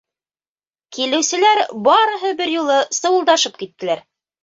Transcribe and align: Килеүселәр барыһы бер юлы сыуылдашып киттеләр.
Килеүселәр 0.97 1.63
барыһы 1.89 2.35
бер 2.43 2.57
юлы 2.57 2.83
сыуылдашып 3.01 3.65
киттеләр. 3.65 4.07